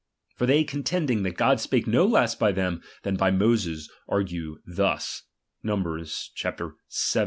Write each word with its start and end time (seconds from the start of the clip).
For 0.35 0.47
they 0.47 0.63
con 0.63 0.81
^H 0.81 0.85
tending, 0.85 1.21
that 1.21 1.37
God 1.37 1.59
spake 1.59 1.85
no 1.85 2.07
less 2.07 2.33
by 2.33 2.51
them 2.51 2.81
than 3.03 3.17
by 3.17 3.29
^H 3.29 3.37
Moses, 3.37 3.87
argue 4.09 4.57
thus, 4.65 5.25
(Numbers 5.61 6.31
xvi. 6.35 6.73